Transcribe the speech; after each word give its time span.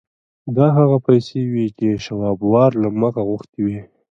دا 0.57 0.67
هغه 0.77 0.97
پیسې 1.07 1.39
وې 1.51 1.65
چې 1.77 1.87
شواب 2.05 2.37
وار 2.51 2.71
له 2.83 2.89
مخه 3.01 3.21
غوښتي 3.29 3.59
وو 3.65 3.73